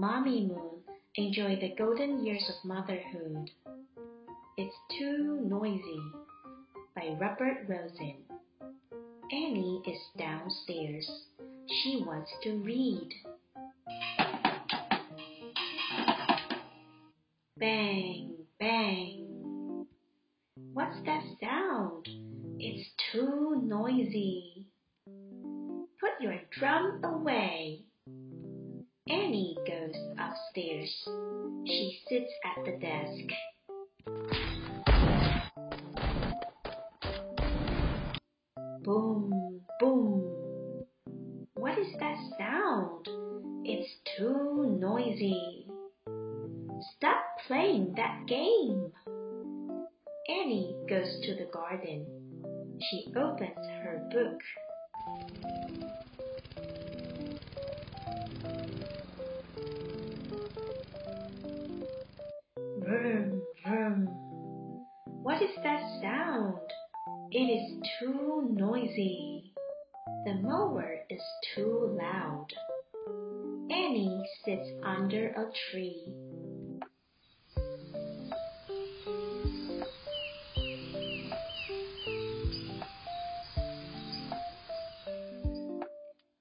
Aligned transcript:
Mommy 0.00 0.46
Moon 0.46 0.80
enjoy 1.16 1.56
the 1.60 1.74
golden 1.76 2.24
years 2.24 2.42
of 2.48 2.66
motherhood. 2.66 3.50
It's 4.56 4.74
Too 4.98 5.40
Noisy 5.42 6.00
by 6.96 7.18
Robert 7.20 7.66
Rosen. 7.68 8.14
Annie 9.30 9.82
is 9.86 10.00
downstairs. 10.16 11.06
She 11.68 12.02
wants 12.06 12.30
to 12.44 12.62
read. 12.62 13.10
Bang, 17.58 18.36
bang. 18.58 19.86
What's 20.72 20.96
that 21.04 21.24
sound? 21.42 22.08
It's 22.58 22.88
too 23.12 23.60
noisy. 23.66 24.66
Put 26.00 26.22
your 26.22 26.40
drum 26.58 27.04
away. 27.04 27.84
Annie 29.10 29.56
goes 29.66 29.96
upstairs. 30.20 31.08
She 31.66 32.00
sits 32.08 32.32
at 32.44 32.64
the 32.64 32.78
desk. 32.78 33.26
Boom, 38.84 39.62
boom. 39.80 40.84
What 41.54 41.76
is 41.76 41.92
that 41.98 42.16
sound? 42.38 43.08
It's 43.64 43.90
too 44.16 44.78
noisy. 44.78 45.66
Stop 46.96 47.24
playing 47.48 47.94
that 47.96 48.26
game. 48.28 48.92
Annie 50.28 50.76
goes 50.88 51.20
to 51.24 51.34
the 51.34 51.50
garden. 51.52 52.06
She 52.88 53.12
opens 53.16 53.66
her 53.82 54.08
book. 54.12 54.40
What 65.30 65.42
is 65.42 65.54
that 65.62 65.80
sound? 66.02 66.58
It 67.30 67.38
is 67.38 67.80
too 68.00 68.48
noisy. 68.50 69.52
The 70.24 70.34
mower 70.42 70.96
is 71.08 71.22
too 71.54 71.96
loud. 71.96 72.48
Annie 73.70 74.24
sits 74.44 74.68
under 74.82 75.28
a 75.28 75.46
tree. 75.70 76.16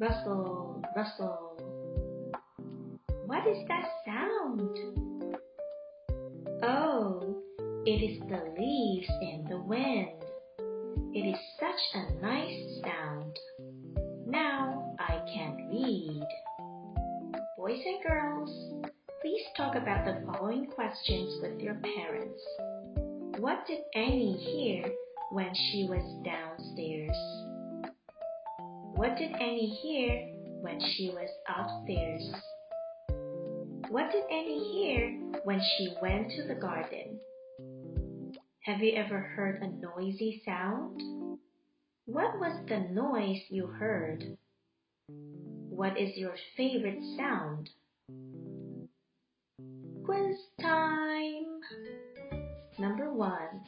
Rustle, 0.00 0.82
rustle. 0.96 1.56
What 3.26 3.46
is 3.46 3.58
that 3.68 3.88
sound? 4.04 4.76
Oh, 6.64 7.31
it 7.84 8.00
is 8.00 8.20
the 8.28 8.54
leaves 8.56 9.10
in 9.22 9.44
the 9.50 9.58
wind. 9.58 10.22
It 11.12 11.26
is 11.26 11.40
such 11.58 11.80
a 11.94 12.22
nice 12.22 12.80
sound. 12.84 13.36
Now 14.24 14.94
I 15.00 15.20
can 15.34 15.68
read. 15.68 16.22
Boys 17.56 17.80
and 17.84 18.04
girls, 18.06 18.84
please 19.20 19.42
talk 19.56 19.74
about 19.74 20.04
the 20.04 20.24
following 20.24 20.66
questions 20.66 21.42
with 21.42 21.60
your 21.60 21.74
parents. 21.74 22.40
What 23.40 23.66
did 23.66 23.80
Annie 23.96 24.38
hear 24.38 24.84
when 25.32 25.52
she 25.52 25.88
was 25.90 26.04
downstairs? 26.24 27.16
What 28.94 29.16
did 29.16 29.32
Annie 29.32 29.76
hear 29.82 30.28
when 30.60 30.80
she 30.80 31.10
was 31.10 31.28
upstairs? 31.48 32.32
What 33.88 34.12
did 34.12 34.22
Annie 34.30 34.70
hear 34.72 35.18
when 35.42 35.60
she 35.76 35.92
went 36.00 36.30
to 36.36 36.44
the 36.46 36.54
garden? 36.54 37.18
Have 38.64 38.80
you 38.80 38.92
ever 38.94 39.18
heard 39.18 39.60
a 39.60 39.66
noisy 39.66 40.40
sound? 40.44 41.02
What 42.04 42.38
was 42.38 42.64
the 42.68 42.78
noise 42.78 43.42
you 43.48 43.66
heard? 43.66 44.38
What 45.68 45.98
is 45.98 46.16
your 46.16 46.36
favorite 46.56 47.02
sound? 47.16 47.70
Quiz 50.04 50.36
time! 50.60 51.60
Number 52.78 53.12
one. 53.12 53.64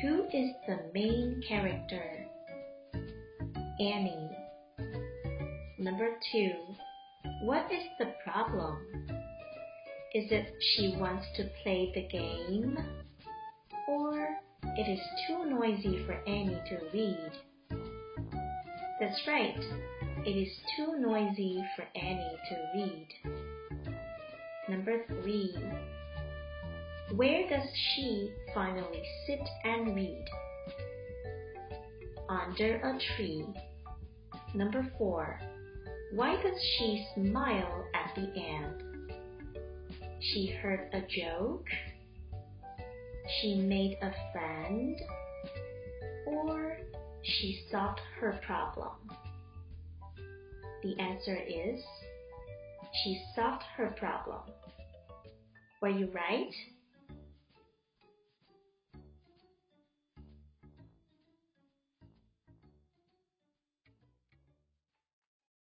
Who 0.00 0.24
is 0.32 0.50
the 0.66 0.78
main 0.94 1.42
character? 1.46 2.24
Annie. 3.80 4.30
Number 5.78 6.08
two. 6.32 6.52
What 7.42 7.70
is 7.70 7.84
the 7.98 8.14
problem? 8.24 8.78
Is 10.14 10.32
it 10.32 10.54
she 10.58 10.96
wants 10.98 11.26
to 11.36 11.50
play 11.62 11.92
the 11.94 12.08
game? 12.08 12.78
It 14.74 14.88
is 14.88 15.00
too 15.26 15.44
noisy 15.44 16.02
for 16.06 16.14
Annie 16.26 16.62
to 16.68 16.78
read? 16.94 17.30
That's 18.98 19.20
right, 19.26 19.62
it 20.24 20.30
is 20.30 20.48
too 20.74 20.98
noisy 20.98 21.62
for 21.76 21.84
Annie 21.94 22.38
to 22.48 22.56
read. 22.74 23.08
Number 24.70 25.04
three. 25.08 25.54
Where 27.16 27.46
does 27.50 27.68
she 27.74 28.32
finally 28.54 29.02
sit 29.26 29.46
and 29.64 29.94
read? 29.94 30.24
Under 32.30 32.76
a 32.76 32.98
tree. 33.14 33.44
Number 34.54 34.90
four. 34.96 35.38
Why 36.14 36.40
does 36.42 36.58
she 36.78 37.06
smile 37.14 37.84
at 37.94 38.14
the 38.14 38.32
end? 38.40 39.12
She 40.20 40.46
heard 40.62 40.88
a 40.94 41.02
joke? 41.02 41.66
She 43.28 43.54
made 43.56 43.98
a 44.02 44.12
friend? 44.32 45.00
Or 46.26 46.78
she 47.22 47.64
solved 47.70 48.00
her 48.18 48.40
problem? 48.44 48.92
The 50.82 50.98
answer 50.98 51.36
is 51.36 51.80
she 53.02 53.20
solved 53.34 53.62
her 53.76 53.94
problem. 53.98 54.40
Were 55.80 55.88
you 55.88 56.10
right? 56.12 56.52